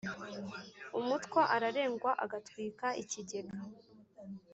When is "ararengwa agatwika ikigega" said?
1.55-3.57